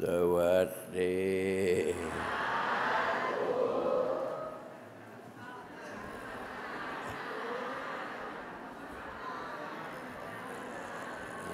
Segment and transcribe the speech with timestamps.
[0.00, 0.02] ส
[0.34, 0.68] วัส
[0.98, 1.16] ดี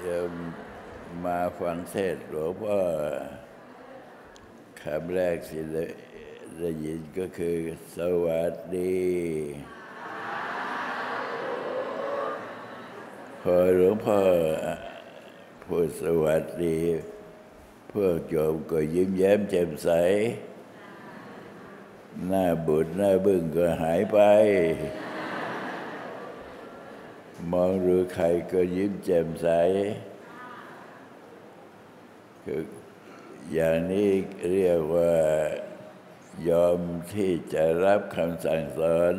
[0.02, 0.32] โยม
[1.24, 2.80] มาฟังเทศหลวงพ่อ
[4.82, 5.62] คำแรกที่
[6.59, 7.59] ได้ยินก็คือ
[7.96, 8.98] สวัสดี
[13.43, 14.20] พอหลวงพ่อ
[15.64, 16.78] พูดสวัสดี
[17.92, 19.88] พวกโยมก็ยิ้มแย้มแจ่มใส
[22.27, 24.19] หน้าบุญหน้าบึ้งก็หายไป
[27.52, 29.48] มองดูใครก็ยิ้มแจ่มใส
[32.45, 32.62] คือ
[33.52, 34.11] อย่างนี้
[34.50, 35.14] เรียกว่า
[36.48, 36.78] ยอม
[37.12, 39.14] ที่จะรับคำสั่งสอน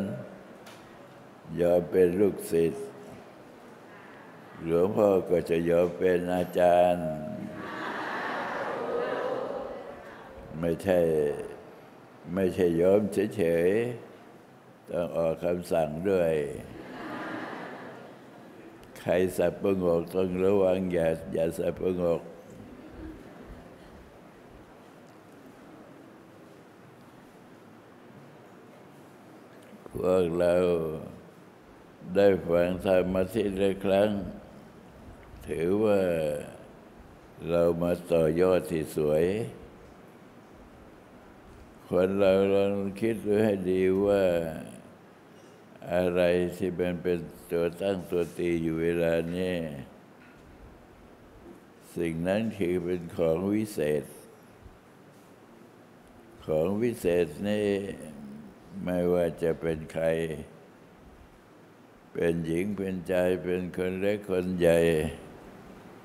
[1.59, 2.85] ยอมเป็นลูกศิษย์
[4.63, 7.09] หลวงพ่อก็จะยอมเป็นอาจารย์
[10.59, 10.99] ไม่ใช่
[12.33, 13.01] ไม่ใช่ยอม
[13.35, 16.33] เฉยๆ ต้องออกคำสั่งด้วย
[18.99, 22.21] ใครสับประงกต้องระวังอย่าอย่าสับประงก
[29.91, 30.55] พวกเรา
[32.15, 34.09] ได้ฟังธรรมที่ละครั้ง
[35.47, 35.99] ถือว่า
[37.49, 39.23] เรามาต่อยอดที่สวย
[41.93, 44.23] คนเราลองคิดดูให้ดีว่า
[45.93, 46.21] อะไร
[46.57, 47.19] ที่มันเป็น
[47.51, 49.55] ตัวตั้งตัวตีอยู่เวลานี้
[51.95, 54.03] สิ่งนั้นคือเป็นของวิเศษ
[56.45, 57.67] ของวิเศษนี่
[58.83, 60.05] ไม่ว่าจะเป็นใคร
[62.13, 64.79] เป็นหญิงเป็นชายเป็นคนเล็กคนใหญ่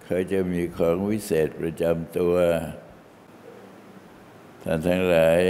[0.04, 2.36] เขาจะมีของวิเศษประจำตัว
[4.62, 5.40] ท่านทั้งหลาย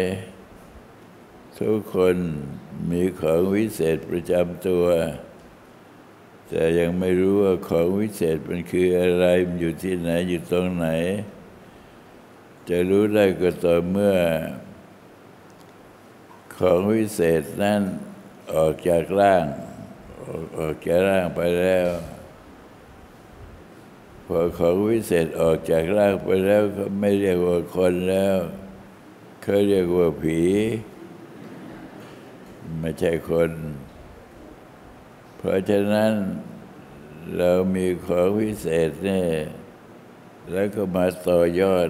[1.60, 2.16] ทุกคน
[2.91, 4.87] มีของวิเศษประจำตัว
[6.48, 10.87] แต่ยังไม่รู้ว่าของวิเศษมันคืออะไรมันอยู่ที่ไหนอยู่ตรงไหน
[12.69, 14.16] จะรู้ได้ก็ต่อเมื่อ
[16.56, 17.81] ของวิเศษนั้น
[18.54, 19.44] ออกจากร่าง
[20.59, 21.88] ออกจากร่างไปแล้ว
[24.26, 28.37] พอของวิเศษออกจากร่างไปแล้ว ก็ไม่เรียกว่าคนแล้ว
[29.43, 30.41] เขาเรียกว่าผี
[32.80, 33.50] ไม่ใช่คน
[35.36, 36.12] เพราะฉะนั้น
[37.36, 39.28] เรามีของวิเศษนี่
[40.50, 41.88] แล้วก็มาต่อยอด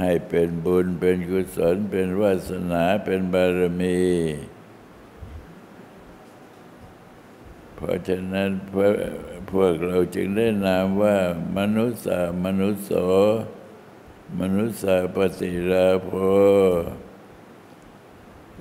[0.00, 4.00] ให้เป็นบุญเป็นกุศล เป็นวาสนาเป็นบารมี
[7.74, 8.92] เพราะฉะนั้นพวก
[9.52, 11.16] พวกเราจึงได้นามว่า
[11.58, 12.92] มนุษย์สามนุษย์โส
[14.40, 16.10] มนุษย์สาปฏิราโภ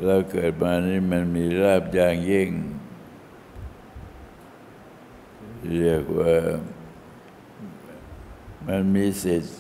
[0.06, 2.50] เราเกิดมานี่มันมีลาบอย่างยิ่ง
[5.78, 6.36] เรียกว่า
[8.68, 9.56] มันมีสิทธิ์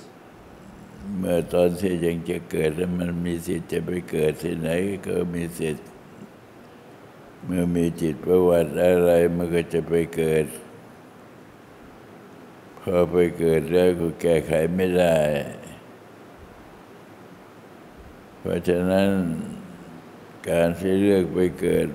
[1.17, 4.69] เมื่อตอนที่ยังจะเกิดแล้วมันมีสิทธิ์จะไปเกิดที่ไหน
[5.07, 5.85] ก็มีสิทธิ์
[7.45, 10.45] เมื่อมีจิตประวัติอะไรมันก็จะไปเกิด
[12.79, 15.17] พอไปเกิดแล้วก็แก้ไขไม่ได้
[18.39, 19.09] เพราะฉะนั้น
[20.49, 21.87] การที่เลือกไปเกิด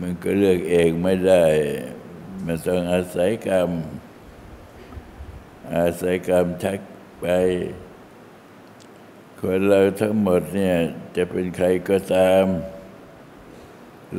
[0.00, 1.44] มันก็เลือกเองไม่ได้
[2.44, 3.70] มันต้องอาศัยกรรม
[5.76, 6.80] อาศัยกรรมชัก
[7.20, 7.26] ไป
[9.40, 10.76] คนเราทั้งหมดเนี่ย
[11.16, 12.44] จะเป็นใครก็ตาม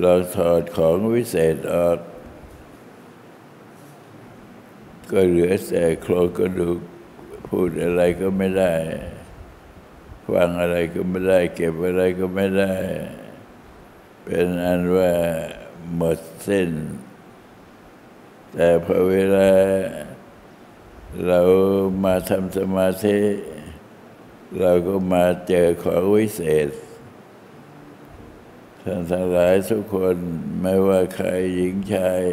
[0.03, 1.97] ลองถอดของวิเศษออก
[5.11, 6.79] ก็เหลือแต่โครงกระดูก
[7.47, 8.73] พูดอะไรก็ไม่ได้
[10.29, 12.73] ฟังอะไรก็ไม่ได้ เก็บอะไรก็ไม่ได้
[14.23, 15.11] เป็นอันว่า
[15.95, 16.71] หมดสิ้น
[18.53, 19.49] แต่พอเวลา
[21.27, 21.41] เรา
[22.03, 23.19] มาทำสมาธิ
[24.59, 26.69] เราก็มาเจอของวิเศษ
[28.83, 30.17] ท่านทั้งหลายทุกคน
[30.61, 32.23] ไม่ว่าใครหญิงชาย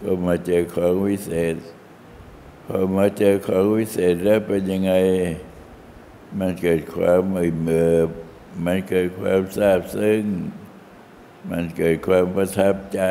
[0.00, 1.56] ก็มาเจอของวิเศษ
[2.64, 4.92] พอมาเจอของวิเศษแล้วเป็นยังไง
[6.38, 7.94] มันเกิดความไม่เมื่อ
[8.64, 10.22] มันเกิดความซาบซึ้ง
[11.50, 13.02] มันเกิดความประทับใจ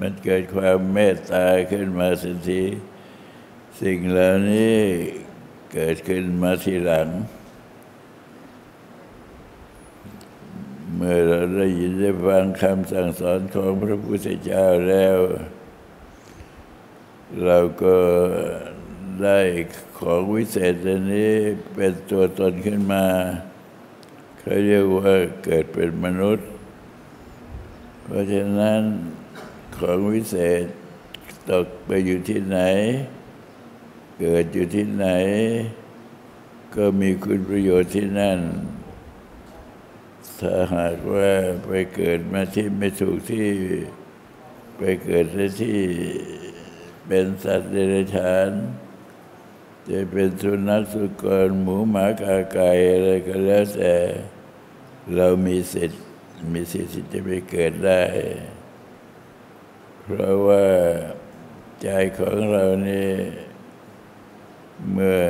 [0.00, 2.64] มันเกิดความเมตตาขึ้นมาทันที
[3.80, 4.80] สิ่งเหล่านี้
[5.72, 7.08] เกิดขึ้นมาทีหลัง
[10.94, 15.16] เมื่อเราได้ยินได้ฟังคำสั่งสอนของพระพุทธเจ้าแล้ว
[17.44, 17.96] เราก็
[19.22, 19.38] ได้
[20.00, 21.34] ของวิเศษอันนี้
[21.74, 23.06] เป็นตัวตนขึ้นมา
[24.38, 25.12] เขาเรียกว่า
[25.44, 26.48] เกิดเป็นมนุษย์
[28.02, 28.80] เพราะฉะนั้น
[29.76, 30.64] ของวิเศษ
[31.50, 32.58] ตกไปอยู่ที่ไหน
[34.20, 35.06] เกิดอยู่ที่ไหน
[36.74, 38.40] ก็มีคุณประโยชน์ที่นั่น
[40.40, 41.30] ถ้าหากว่า
[41.66, 43.48] ไปเกิดมาที่ไม่ถูกที่
[44.78, 45.24] ไปเกิด
[45.62, 45.78] ที่
[47.06, 48.50] เป็นสัตว์เดรัจฉาน
[49.90, 53.94] จะเป็นสุนัขสุกรหมูหมากาไก่อะไรก็แล้วแต่
[55.14, 56.02] เรามีสิทธิ์
[56.52, 58.02] มีสิทธิ์ที่จะไปเกิดได้
[60.02, 60.64] เพราะว่า
[61.82, 61.88] ใจ
[62.18, 63.10] ของเรานี่
[64.92, 65.20] เมื่อ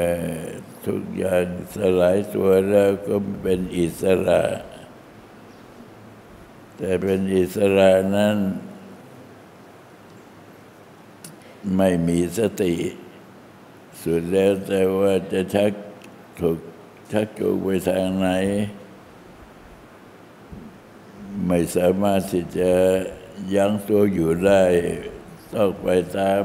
[0.87, 4.43] ทุกอย่างสลายตัวแล้วก็เป็นอิสระ
[6.77, 8.37] แต่เป็นอิสระนั้น
[11.77, 12.75] ไม่มีสติ
[14.03, 15.73] สุดแล้วแต่ว่าจะชัก
[16.41, 16.59] ถูก
[17.13, 18.29] ชักจูงไปทางไหน
[21.47, 22.73] ไม่สามารถที่จะ
[23.55, 24.63] ยั้งตัวอยู่ได้
[25.55, 25.89] ต้องไป
[26.19, 26.43] ตาม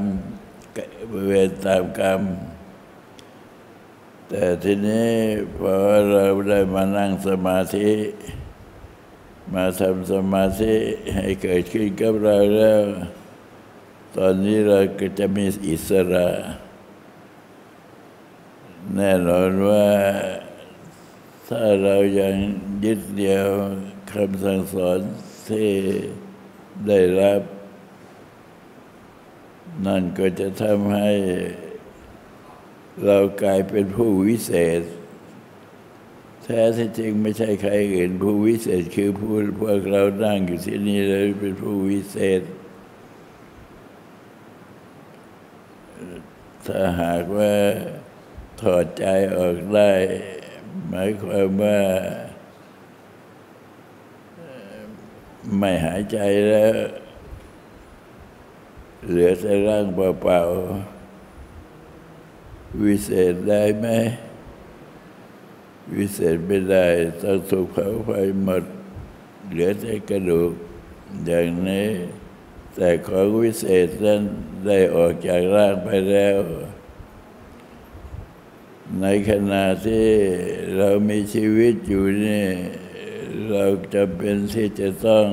[1.24, 2.22] เวรตามกรรม
[4.28, 5.12] แต่ทีนี้
[5.58, 5.74] พอ
[6.10, 7.90] เราได้มานั่งสมาธิ
[9.54, 10.74] มาทำสมาธิ
[11.14, 12.82] ให้เกิดขึ้นกับเราแล้ว
[14.16, 16.28] ตอนนี้เราก็จะมีอิสระ
[18.94, 19.86] แน่นอนว่า
[21.48, 22.34] ถ้าเรายัง
[22.84, 23.48] ยึดเดียว
[24.12, 24.98] คำสั่งสอน
[25.48, 25.70] ที่
[26.86, 27.42] ได้รับ
[29.86, 31.10] นั่นก็จะทำให้
[33.04, 34.82] เรากลายเป็นผู้วิเศษ
[36.42, 42.42] แท้ที่จริงไม่ใช่ใครอื่น ผู้วิเศษคือผู้พวกเรานั่งอยู่ที่นี่เลยเป็นผู้วิเศษ
[46.66, 47.52] ถ้าหากว่า
[48.62, 49.06] ถอดใจ
[49.36, 49.90] ออกได้
[50.88, 51.80] หมายความว่า
[55.58, 56.18] ไม่หายใจ
[56.50, 56.76] แล้ว
[59.06, 63.86] เหลือแต่ร่างเปล่าๆวิเศษได้ไหม
[65.96, 66.86] วิเศษไม่ได้
[67.22, 68.10] ต้องถูกเผาไฟ
[68.42, 68.64] หมด
[69.50, 70.52] เหลือแต่กระดูก
[71.26, 71.88] อย่างนี้
[72.74, 74.22] แต่ของวิเศษนั้น
[74.66, 76.38] ได้ออกจากร่างไปแล้ว
[79.00, 80.08] ในขณะที่
[80.76, 82.46] เรามีชีวิตอยู่นี่
[83.50, 85.26] เราจำเป็นที่จะต้อง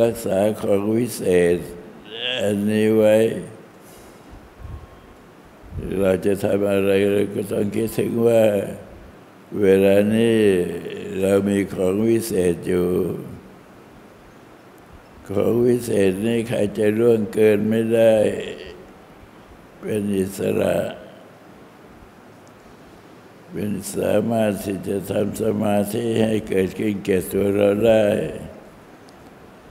[0.00, 1.24] รักษาของวิเศ
[1.54, 1.56] ษ
[2.42, 3.16] อันนี้ไว้
[6.00, 8.42] เราจะทำอะไรเราก็ต้องคิดถึงว่า
[9.60, 10.38] เวลานี้
[11.20, 12.88] เรามีของวิเศษอยู่
[15.30, 18.14] ของวิเศษนี่ใครจะร่วงเกินไม่ได้
[19.80, 20.76] เป็นอิสระ
[23.52, 28.04] เป็นสามารถที่จะทำสมาธิให้เกิดขึ้นแก่ตัวเราได้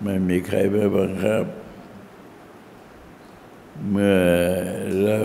[0.03, 1.45] ไม่มีใครมาบังคับ
[3.89, 4.21] เมื่อ
[5.01, 5.19] เรา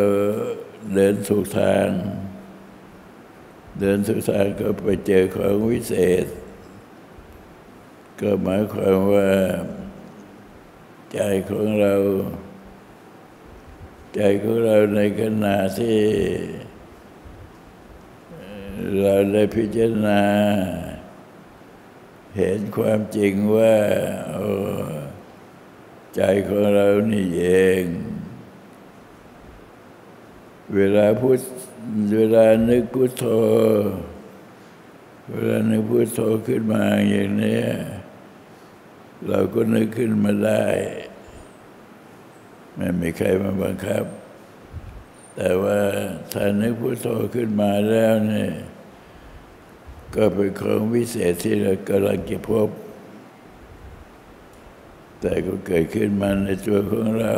[0.94, 1.88] เดินถูกทาง
[3.78, 5.94] เดินถูกทางก็ไปเจอของวิเศ
[6.24, 6.26] ษ
[8.20, 9.30] ก็หมายความว่า
[11.12, 11.20] ใจ
[11.50, 11.94] ของเรา
[14.14, 15.98] ใจของเราในขณะที่
[19.00, 20.23] เราได้พิจารณา
[22.37, 23.75] เห็นความจริงว่า
[26.14, 27.47] ใจของเรานี่เอ
[27.81, 27.83] ง
[30.75, 31.38] เวลาพูด
[32.16, 33.25] เวลานึกพุทโธ
[35.31, 37.62] เวลานึกพุทโธขึ้นมาอย่างนี้
[39.28, 40.64] เราก็นึกขึ้นมาได้
[42.76, 44.05] ไม่มีใครมาบังคับ
[45.37, 45.78] แต่ว่า
[46.33, 48.52] ถ้านึกพุทโธขึ้นมาแล้วเนี่ย
[50.16, 52.68] ก็เป็นของวิเศษที่เรากำลังจะพบ
[55.20, 57.35] แต่ก็เกิดขึ้นมาในตัวของเรา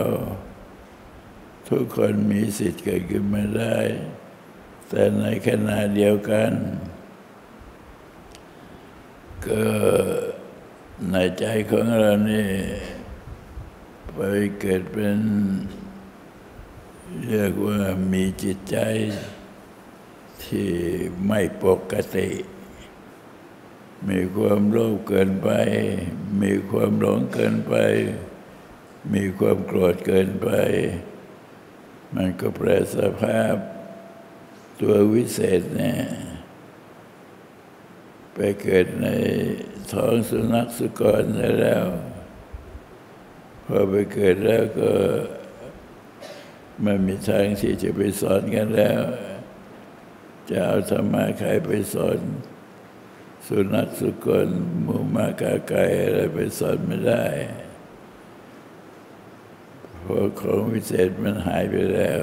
[1.68, 3.78] ทุกคนมีสิทธิ์เกิดขึ้นมาได้
[4.88, 6.52] แต่ในขณะเดียวกัน
[9.46, 9.64] ก็
[11.10, 12.48] ในใจของเรานี่
[14.14, 14.18] ไป
[14.60, 15.18] เกิดเป็น
[17.26, 17.78] เรียกว่า
[18.12, 18.76] มีจิตใจ
[20.44, 20.68] ที่
[21.26, 22.28] ไม่ปกติ
[24.06, 25.50] มีความโลภเกินไป
[26.42, 27.74] มีความหลงเกินไป
[29.14, 30.48] มีความโกรธเกินไป
[32.14, 33.54] มันก็แปลสภาพ
[34.80, 36.00] ตัววิเศษเนี่ย
[38.34, 39.08] ไปเกิดใน
[39.92, 41.22] ท้องสุนัขสุกร
[41.62, 41.84] แล้ว
[43.64, 44.92] พอไปเกิดแล้วก็
[46.82, 49.00] ไม่มีทางที่จะไปสอนกันแล้ว
[50.50, 52.18] จะเอาธรรมะใครไปสอน
[53.48, 54.48] สุนัขสุกร
[54.82, 57.24] หมูมากาไก่อะไรไปสอนไม่ได้
[60.00, 62.22] เพราะของวิเศษมันหายไปแล้ว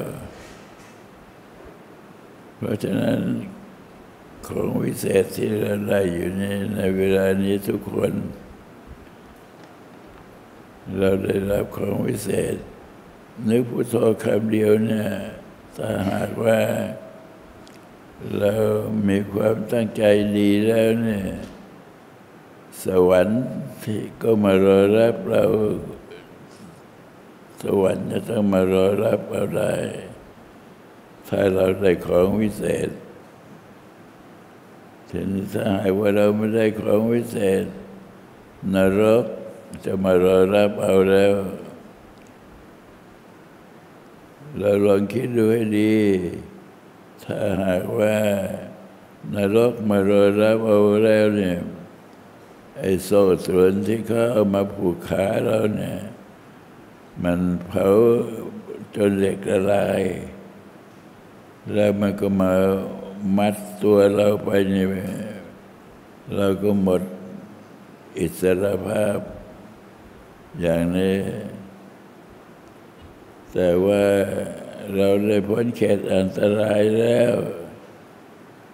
[2.58, 3.20] เพราะฉะนั้น
[4.48, 6.44] ของวิเศษที่เราได้อยู่ใน
[6.76, 8.14] ในเวลานี้ทุกคน
[11.00, 12.56] เราได้รับของวิเศษ
[13.50, 15.10] นึกพุทโธคำเดียวเนี่ย
[15.78, 16.60] ถ้าหากว่า
[18.40, 18.54] เรา
[19.08, 20.04] มีความตั้งใจ
[20.38, 21.28] ดีแล้วเนี่ย
[22.84, 23.44] สวรรค์
[23.84, 25.44] ที่ก็มารอรับเรา
[27.64, 29.74] สวรรค์จะต้องมารอรับเราได้
[31.28, 32.90] ถ้าเราได้ของวิเศษ
[35.10, 37.66] ทีนี้ถ้าหากว่าเราไม่ได้ของวิเศษ
[38.76, 39.26] นรก
[39.86, 41.34] จะมารอรับเอาแล้ว
[44.60, 45.96] เราลองคิดดูให้ดี
[47.26, 48.16] ถ้าหากว่า
[49.34, 51.60] นรกมารอรับเอาแล้วเนี่ย
[52.80, 55.98] ไอ้โซ่ตรวนที่เขาเอามาผูกขาเราเนี่ย
[57.24, 57.88] มันเผา
[58.96, 60.02] จนเหล็กละลาย
[61.74, 62.54] แล้วมันก็มา
[63.38, 64.86] มัดตัวเราไปนี่
[66.36, 67.02] เราก็หมด
[68.20, 69.20] อิสรภาพ
[70.62, 71.18] อย่างนี้
[73.54, 74.04] แต่ว่า
[74.98, 77.34] เราได้พ้นเขตอันตรายแล้ว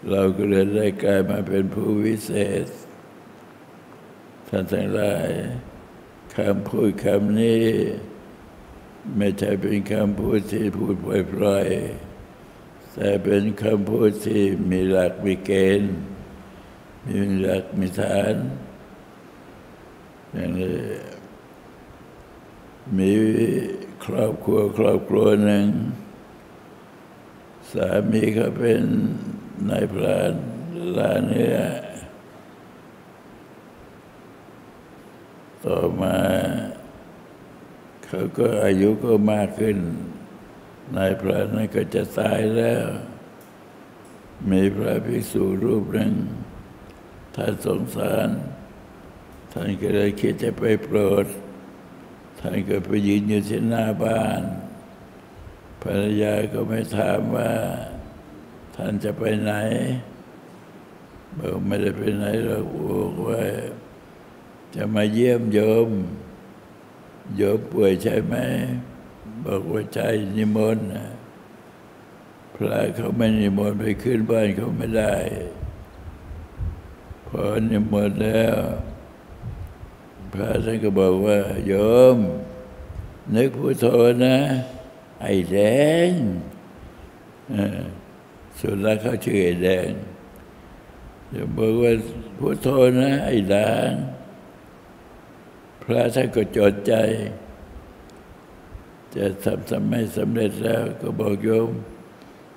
[0.10, 2.32] เราก็เลยได้กลายมาเป็นผู้วิเศ
[2.64, 2.66] ษ
[4.48, 5.30] ท่านทั้งหลาย
[6.36, 7.66] คำพูดคำนี้
[9.18, 11.08] ไม่ใช่เป็นคำพูดที่พูดป
[11.44, 15.52] ล่อยๆแต่เป็นคำพูดที่มีหลักมีเก
[15.82, 15.96] ณฑ์
[17.06, 18.36] มีหลักมีฐาน
[20.34, 20.76] อย่างนี้
[22.98, 23.12] มี
[24.06, 25.68] ครอบครัวครอบครัวหนึ่ง
[27.72, 28.84] สามีเขาเป็น
[29.70, 30.34] นายพราน
[30.98, 31.58] ลาเนื้อ
[35.66, 36.20] ต่อมา
[38.06, 39.78] เขาก็อายุก็มากขึ้น
[40.98, 42.86] นายพรานนั้นก็จะตายแล้ว
[44.52, 46.14] มีพระภิกษุรูปหนึ่ง
[47.36, 48.30] ท่านสงสาร
[49.52, 51.26] ท่านก็เลยคิดจะไปโปรด
[52.44, 54.42] ท่านก็ไปยืนอยู่ที่หน้าบ้าน
[55.82, 57.52] ภรรยาก็ไม่ถามว่า
[58.76, 59.52] ท่านจะไปไหน
[61.38, 63.42] บอกไม่ได้ไปไหนหรอกบอกว่า
[64.76, 65.90] จะมาเยี่ยมโยม
[67.36, 68.36] โยมป่วยใช่ไหม
[69.46, 70.08] บอกว่าใช่
[70.38, 71.10] นิมนต์นะ
[72.56, 75.16] พระเขาไม่นิมนต์ไปขึ้นบ้านเขาไม่ได้
[77.28, 78.58] พอนิมนต์แล้ว
[80.32, 81.74] พระท่านก็บอกว่าโย
[82.16, 82.18] ม
[83.36, 83.86] นึกพุทโธ
[84.24, 84.36] นะ
[85.22, 85.58] ไอ้แด
[86.10, 86.12] ง
[88.60, 89.90] สุดแล้วเขาชื่อไอ้แดง
[91.34, 91.92] จะบอกว่า
[92.38, 92.68] พุทโธ
[93.00, 93.92] นะ ไอ้ด่าง
[95.84, 96.94] พระท่านก็จดใจ
[99.16, 101.72] จะทำทำไม่สำเร็จแล้ว ก็บอกโยม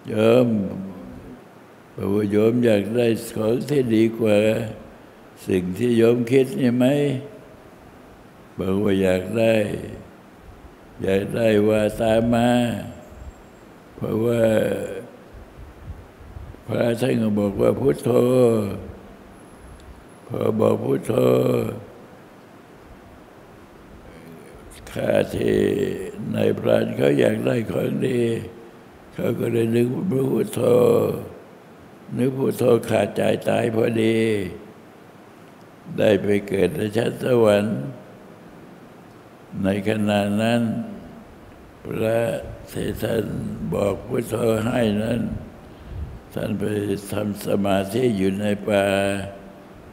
[0.09, 0.15] โย
[0.47, 0.49] ม
[1.97, 4.37] บอกว่าโยมอยากได้ของที่ดีกว่า
[5.49, 6.87] สิ่งที่โยมคิดนี่ไหม
[8.59, 9.55] บอกว่าอยากได้
[11.03, 12.51] อยากได้ว่าตามมา
[13.95, 14.43] เพราะว่า
[16.67, 18.11] พระท่านก็บอกว่าพุทโธ
[20.27, 21.13] พอบอกพุทโธ
[24.91, 25.61] ข้าที่
[26.33, 28.21] ในพรานเขาอยากได้ของดี
[29.15, 30.61] เขาก็เลยนึกพุทโธ
[32.19, 34.19] นึกพุทโธขาดใจตายพอดี
[35.99, 37.79] ได้ไปเกิดในชั้นสวรรค์
[39.63, 40.61] ในขณะนั้น
[41.85, 42.21] พระ
[42.73, 43.25] ที่ท่าน
[43.73, 44.35] บอกพุทโธ
[44.67, 45.21] ให้นั้น
[46.35, 46.65] ท่านไป
[47.13, 48.85] ทำสมาธิอยู่ในป่า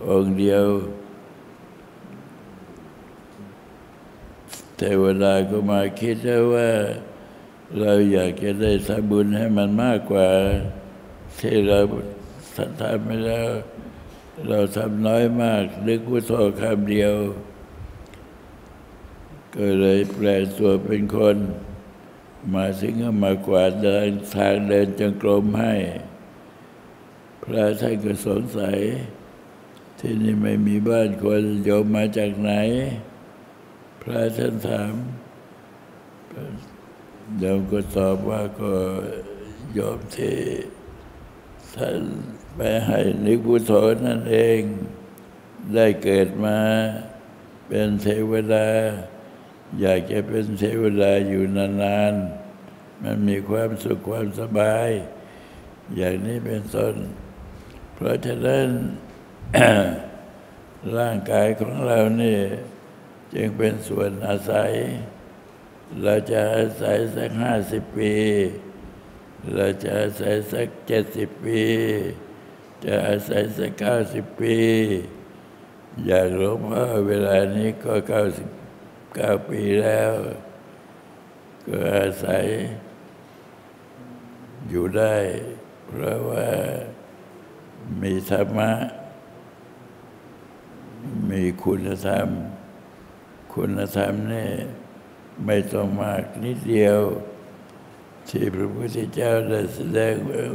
[0.08, 0.66] องค์เดียว
[4.78, 6.72] เทวดาก็มาคิดแล้วว่า
[7.80, 10.30] เราอยากจะได้ทำบุญให้มันมากกว่า
[11.40, 11.80] ที่เรา
[12.82, 13.50] ทำไม่แล้ว
[14.50, 17.14] เราทำน้อยมากนึกพุทโธคำเดียว
[19.56, 20.28] ก็เลยแปล
[20.58, 21.38] ตัวเป็นคน
[22.54, 25.76] มาถึงก็มากวาดเดินทางเดินจงกรมให้
[27.44, 28.80] พระท่านก็สงสัย
[30.00, 32.52] ที่นี่ไม่มีบ้านคนโยมมาจากไหน
[34.02, 34.94] พระท่านถาม
[37.40, 38.74] โยมก็ตอบว่าก็
[39.74, 40.38] โยมที่
[41.76, 42.00] ท่าน
[42.56, 43.72] ไปให้นิพุโธ
[44.06, 44.62] นั่นเอง
[45.74, 46.58] ได้เกิดมา
[47.68, 48.68] เป็นเทวดา
[49.80, 54.90] อยากจะเป็นเทวดาอยู่นานๆ มันมีความสุขความสบาย
[55.96, 56.96] อย่างนี้เป็นต้น
[57.94, 58.68] เพราะฉะนั้น
[60.98, 62.40] ร่างกายของเรานี่
[63.34, 64.72] จึงเป็นส่วนอาศัย
[66.04, 68.16] เราจะอาศัยสักห้าสิบปี
[69.56, 71.64] เราจะอาศัยสักเจ็ดสิบปี
[72.84, 74.58] จะอาศัยสักเก้าสิบปี
[76.06, 78.48] อย่างหลวงพ่อเวลานี้ก็เก้าสิบ
[79.14, 80.12] เก้าปีแล้ว
[81.68, 82.46] ก็อาศัย
[84.70, 85.16] อยู่ได้
[85.88, 86.48] เพราะว่า
[88.02, 88.72] มีธรรมะ
[91.30, 92.28] มีคุณธรรม
[93.54, 94.50] คุณธรรมนี่
[95.46, 97.02] ไม่ต้องมากนิดเดียว
[98.30, 100.14] ที่พระพุทธเจ้าได้แสดง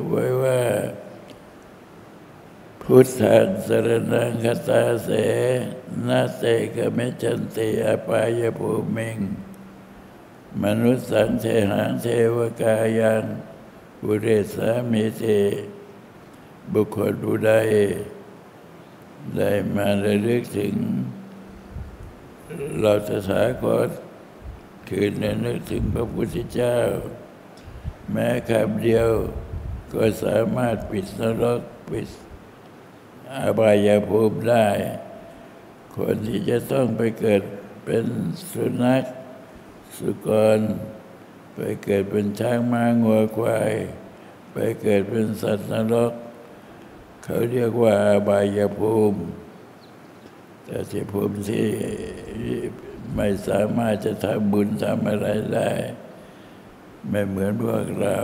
[0.08, 0.60] ไว้ว่า
[2.90, 5.11] พุทธังสรนังคตาเส
[6.07, 9.19] นาเตกเมจันติอปายภูมิง
[10.62, 13.25] มนุษย์สังเทหังเทวกายัง
[14.02, 15.25] บุเรสามิเต
[16.73, 17.52] บุคคลผู้ใด
[19.37, 20.75] ได้มาระลึกถึง
[22.81, 23.88] เราจะสาคต
[24.88, 26.76] คือระลึกถึงพระพุทธเจ้า
[28.11, 29.11] แม้คำเดียว
[29.93, 32.09] ก็สามารถปิดนรกปิด
[33.35, 34.66] อบายภูมิได้
[35.97, 37.42] คนที่จะต้องไปเกิด
[37.85, 38.04] เป็น
[38.52, 39.04] สุนัข
[39.99, 40.59] สุกร
[41.54, 43.73] ไปเกิดเป็นช้างม้างัวควาย
[44.52, 46.12] ไปเกิดเป็นสัตว์นรก
[47.25, 49.21] เขาเรียกว่าอบายภูมิ
[50.64, 51.66] แต่ที่ภูมิที่
[53.16, 55.71] ไม่สามารถจะทำบุญทำอะไรได้
[57.09, 58.18] ไม่เหมือนพวกเรา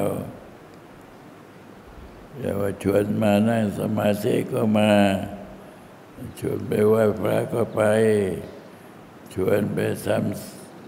[2.38, 4.92] อย่าว่าชวนมานั่งสมาธิก็มา
[6.38, 7.82] ชวนไปไหว้พระก็ไป
[9.34, 10.08] ชวนไปท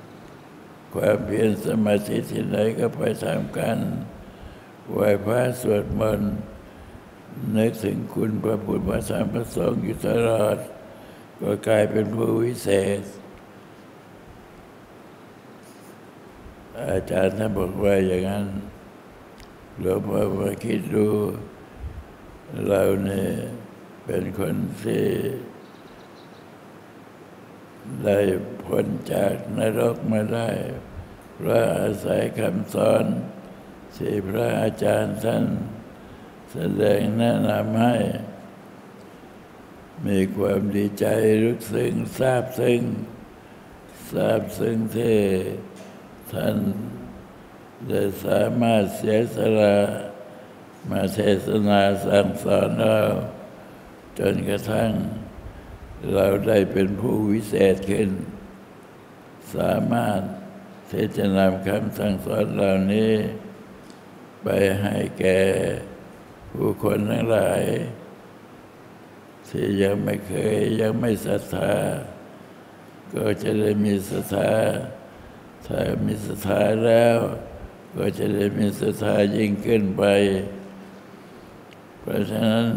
[0.07, 3.79] ำความเพียรสมาธิที่ไหนก็ไปทำกัน
[4.91, 6.35] ไหว้พระสวดมนต์
[7.57, 10.59] นึกถึงคุณพระพุทธพระธรรมพระสงฆ์อยู่ตลอด
[11.41, 12.69] ก็กลายเป็นผู้วิเศ
[13.01, 13.03] ษ
[16.91, 18.47] อาจารย์ท่านบอกว่าอย่างนั้น
[19.81, 21.09] หลวงพ่อมาคิดดู
[22.67, 23.33] เราเนี่ย
[24.05, 25.07] เป็นคนที่
[28.05, 28.19] ได้
[28.65, 30.51] พ้นจากนรกมาได้
[31.37, 33.05] เพราะอาศัยคำสอน
[33.97, 35.45] ที่พระอาจารย์ท่าน
[36.53, 37.97] แสดงแนะนำให้
[40.07, 41.07] มีความดีใจ
[41.45, 42.83] รู้สึกทราบซึ้ง
[44.13, 45.21] ทราบซึ้งที่
[46.33, 46.57] ท่าน
[47.89, 49.77] ได้สามารถเสียสละ
[50.91, 52.99] มาเทศนาสั่งสอนเรา
[54.19, 54.93] จนกระทั่ง
[56.13, 58.11] เราได้เป็นผู้วิเศษขึ้น
[59.55, 60.21] สามารถ
[60.89, 63.13] เที่จะนำคำสั่งสอนเหล่านี้
[64.43, 64.49] ไป
[64.81, 65.41] ให้แก่
[66.53, 67.63] ผู้คนทั้งหลาย
[69.49, 71.73] ที่ยังไม่เคยยังไม่ศรัทธา
[73.15, 74.53] ก็จะได้มีศรัทธา
[75.67, 77.19] ถ้ามีศรัทธาแล้ว
[77.97, 80.05] ก็จะได้มีศรัทธายิ่งขึ้นไป
[82.01, 82.69] เพราะฉะนั้น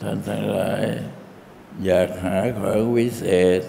[0.00, 0.84] ท่านทั้งหลาย
[1.84, 3.24] อยากหาของวิเศ
[3.58, 3.60] ษ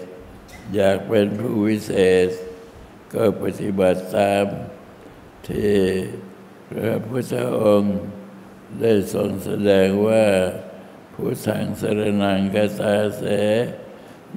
[0.74, 1.94] อยากเป็นผู้วิเศ
[2.26, 2.28] ษ
[3.12, 4.46] ก็ปฏิบัติตาม
[5.48, 5.78] ที่
[6.70, 7.98] พระพุทธองค์
[8.80, 10.26] ได้ทรงแสดงว่า
[11.14, 13.24] ผู้ทางสรนังกตาเส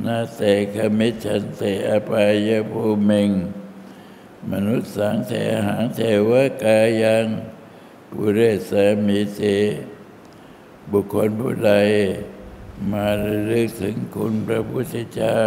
[0.05, 0.41] นาเต
[0.75, 3.29] คมิชันเตอปายภูมิง
[4.51, 5.33] มนุษย์สังเท
[5.67, 6.31] หังเทว
[6.63, 7.25] กายัง
[8.11, 8.71] ปุเรส
[9.05, 9.41] มิเต
[10.91, 11.73] บุคคลผู้ใด
[12.91, 15.39] มาระลึกถึงคุณพระพุทธเจ้า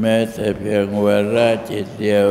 [0.00, 2.28] แม้แต่เพียงวาระจิตเดียว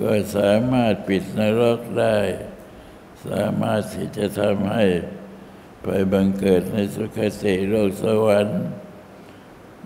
[0.00, 2.18] ก็สามารถปิดนรกได้
[3.26, 4.84] สามารถที่จะทำให้
[5.82, 8.60] ไปบังเกิดในสุคติโลกสวรรค์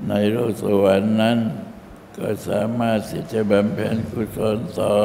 [0.09, 1.39] ในโลกสวรรค์นั้น
[2.19, 4.97] ก็สามารถที่จะบำเพ็ญกุศลต่อ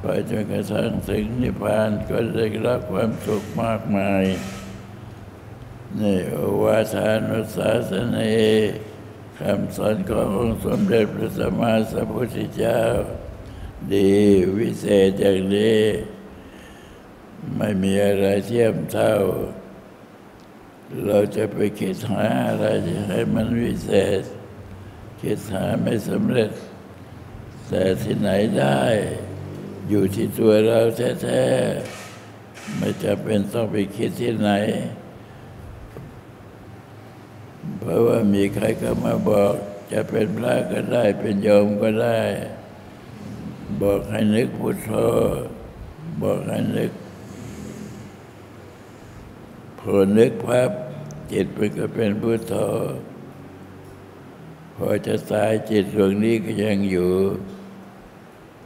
[0.00, 4.24] ไปจนกระทั่งถึงนิพพานก็ได้รับความสุขมากมาย
[6.00, 8.36] นี่โอวาทานุสาสนี
[9.38, 12.82] คำสอนขององค์สมเด็จพระสัมมาสัมพุทธเจ้า
[13.92, 14.12] ดี
[14.58, 15.82] วิเศษอย่างนี้
[17.56, 19.14] ไม่มีอะไรเทียมเท่า
[21.06, 22.66] เราจะไปคิดหาอะไร
[23.08, 24.22] ให้มันวิเศษ
[25.20, 26.50] คิดหาไม่สำเร็จ
[27.68, 28.80] แต่ที่ไหนได้
[29.88, 30.80] อยู่ที่ตัวเรา
[31.22, 34.50] แท้ๆไม่จะเป็นต้องไปคิดที่ไหน
[37.78, 39.54] เพราะว่ามีใครก็มาบอก
[39.92, 42.20] จะเป็นพระก็ได้ เป็นโยมก็ได้
[43.82, 44.92] บอกให้นึกพุทโธ
[46.22, 46.92] บอกให้นึก
[49.78, 50.70] พอนึกพับ
[51.32, 52.54] จิตมันก็เป็นพุทโธ
[54.78, 57.12] พอจะตายจิตดวงนี้ก็ยังอยู่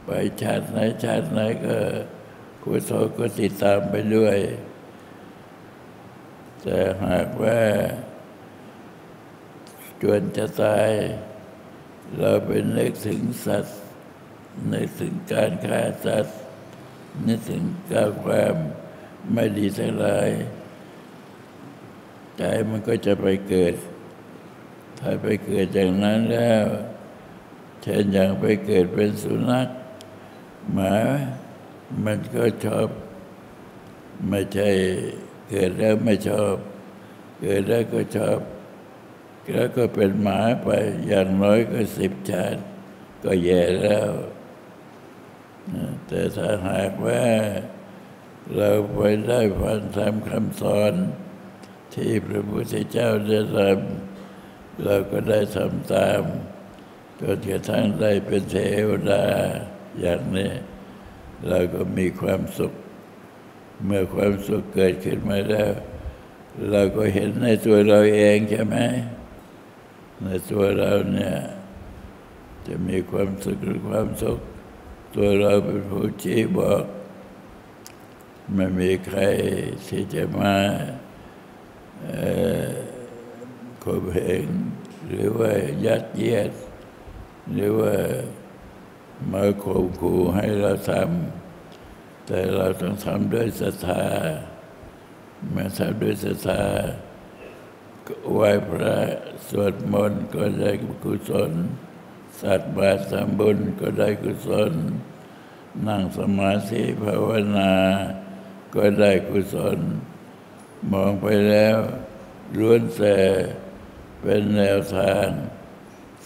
[0.03, 0.09] ไป
[0.41, 1.77] ชาติไหนชาติไหนก็
[2.61, 4.37] พุทโธก็ติดตามไปด้วย
[6.61, 7.59] แต่หากว่า
[10.01, 10.89] จวนจะตาย
[12.17, 13.79] เราไปนึกถึงสัตว์
[14.71, 16.37] นึกถึงการฆ่าสัตว์
[17.27, 18.55] นึกถึงการความ
[19.33, 20.29] ไม่ดีทั้งหลาย
[22.37, 23.75] ใจมันก็จะไปเกิด
[25.01, 26.65] ถ้าไปเกิดอย่างนั้นแล้ว
[27.81, 29.67] เช่นอย่างไปเกิดเป็นสุนัข
[30.73, 30.95] หมา
[32.05, 32.87] มันก็ชอบ
[34.29, 34.69] ไม่ใช่
[35.49, 36.55] เกิดแล้วไม่ชอบ
[37.39, 38.39] เกิดแล้วก็ชอบ
[39.51, 40.69] แล้วก็เป็นหมาไป
[41.07, 42.61] อย่างน้อยก็สิบชาติ
[43.23, 44.09] ก็แย่แล้ว
[46.07, 47.25] แต่ถ้าหากว่า
[48.55, 50.93] เราไปได้ฟังธรรมคำสอน
[51.93, 54.10] ที่พระพุทธเจ้าได้ทำ
[54.83, 56.21] เราก็ได้ทำตาม
[57.19, 59.23] จนกระทั่งได้เป็นเทวดา
[59.99, 60.51] อย่างนี้
[61.47, 62.73] เราก็มีความสุข
[63.85, 65.71] เมื่อความสุขเกิดขึ้นมาแล้ว
[66.71, 68.77] เราก็เห็นในตัวเราเองใช่ไหม
[70.23, 71.35] ในตัวเราเนี่ย
[72.67, 74.39] จะมีความสุขหรือความสุข
[75.15, 76.83] ตัวเราเป็นผู้ชี้บอก
[78.55, 79.19] ไม่มีใคร
[79.87, 80.55] ที่จะมา
[83.83, 84.47] ข่มเหง
[85.05, 85.51] หรือว่า
[85.85, 86.51] ยัดเยียด
[87.53, 87.95] หรือว่า
[89.31, 94.05] มาข่มขู่ให้เราทำแต่เราต้องทำด้วยศรัทธา
[95.49, 96.63] เมื่อทำด้วยศรัทธา
[98.31, 98.97] ไหว้พระ
[99.49, 100.71] สวดมนต์ก็ได้
[101.03, 101.51] กุศล
[102.41, 104.73] สัตว์บาตรทำบุญก็ได้กุศล
[105.87, 107.73] นั่งสมาธิภาวนา
[108.75, 109.79] ก็ได้กุศล
[110.91, 111.77] มองไปแล้ว
[112.57, 113.17] ล้วนแต่
[114.21, 115.27] เป็นแนวทาง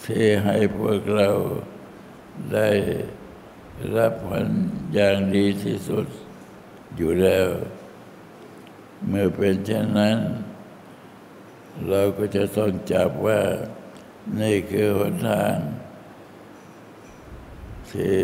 [0.04, 1.30] ที่ให้พวกเรา
[2.52, 2.68] ได้
[3.96, 4.46] รับผล
[4.94, 6.06] อย่างดีที่สุด
[6.96, 7.48] อยู่แล้ว
[9.08, 10.18] เมื่อเป็นเช่นนั้น
[11.88, 13.40] เราก็จะต้องจับว่า
[14.40, 15.56] นี่คือหนทาง
[17.90, 18.18] ที่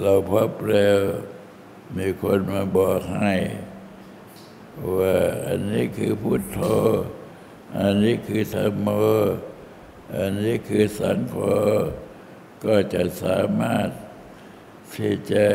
[0.00, 0.98] เราพบแล้ว
[1.96, 3.34] มีคนมาบอกให้
[4.98, 6.58] ว่าอันนี้คือพุทโธ
[7.78, 8.88] อันนี้คือธรรมโม
[10.16, 11.36] อันนี้คือสังโฆ
[12.64, 13.88] ก็จะสามารถ
[14.94, 15.46] ที่จะ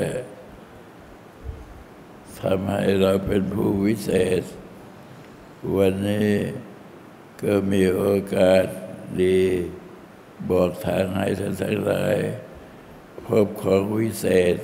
[2.39, 4.43] ทำให้เราเป็นผู้วิเศษ
[5.75, 6.31] วันนี้
[7.43, 8.65] ก็มีโอกาส
[9.21, 9.41] ดี
[10.49, 12.15] บอกทางให้ท่านทั้งหลาย
[13.25, 14.55] พบของวิเศษ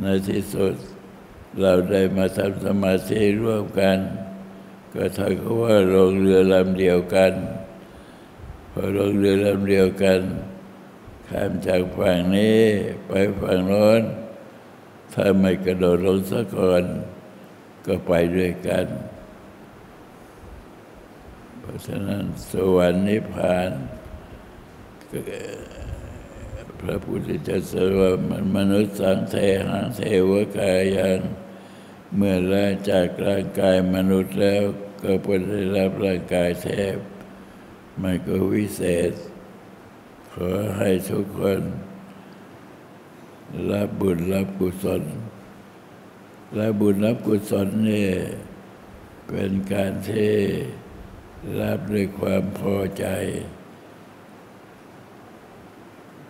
[0.00, 0.74] ในที่สุด
[1.60, 3.98] เราได้มาทำสมาธิร่วมกัน
[4.94, 7.32] ก็เท่ากับว่าลงเรือลำเดียวกัน
[8.72, 10.20] พอลงเรือลำเดียวกัน
[11.28, 12.60] ข้ามจากฝั่งนี้
[13.06, 14.02] ไปฝั่งโน้น
[15.12, 16.84] ถ้าไม่กระโดดลงสักคน
[17.86, 18.86] ก็ไปด้วยกัน
[21.60, 23.70] เพราะฉะนั้นสวรรค์นิพพาน
[26.80, 29.36] พระพุทธเจ้าสว่ามันมนุษย์สังเท
[29.68, 31.18] หังเทวกายัง
[32.16, 34.62] เมื่อละจากร่างกายมนุษย์แล้ว
[35.02, 36.96] ก็ไปได้รับร่างกายเทพ
[38.02, 39.12] มันก็วิเศษ
[40.32, 41.60] ขอให้ทุกคน
[43.70, 45.02] รับบุญรับกุศล
[46.58, 48.08] รับบุญรับกุศลนี่
[49.26, 50.34] เป็นการที่
[51.60, 53.06] รับด้วยความพอใจ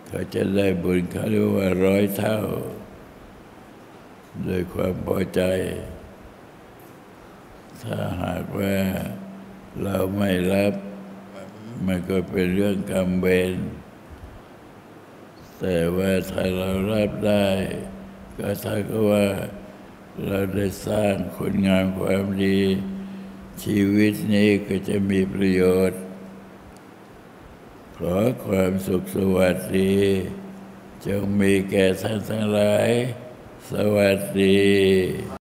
[0.07, 2.39] เขาจะได้บุญเขาเรียกว่าร้อยเท่า
[4.43, 5.41] โดยความพอใจ
[7.81, 8.77] ถ้าหากว่า
[9.83, 10.73] เราไม่รับ
[11.85, 13.57] มันก็เป็นเรื่องกรรมเวร
[15.59, 17.47] แต่ว่าถ้าเรารับได้
[18.37, 19.27] ก็ถ้าก็ว่า
[20.27, 22.59] เราได้สร้างคุณงามความดี
[23.63, 26.01] ชีวิตนี้ก็จะมีประโยชน์
[27.97, 29.95] ขอความสุขสวัสดี
[31.05, 32.89] จงมีแก่ท่านทั้งหลาย
[33.73, 35.38] สวัสดี